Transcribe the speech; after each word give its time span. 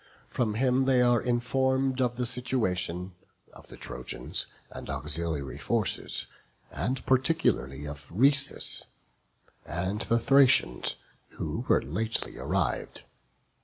From 0.27 0.55
him 0.55 0.85
they 0.85 1.03
are 1.03 1.21
informed 1.21 2.01
of 2.01 2.15
the 2.15 2.25
situation 2.25 3.13
of 3.53 3.67
the 3.67 3.77
Trojans 3.77 4.47
and 4.71 4.89
auxiliary 4.89 5.59
forces, 5.59 6.25
and 6.71 7.05
particularly 7.05 7.85
of 7.85 8.07
Rhesus, 8.09 8.85
and 9.63 10.01
the 10.01 10.17
Thracians, 10.17 10.95
who 11.33 11.65
were 11.69 11.83
lately 11.83 12.39
arrived. 12.39 13.03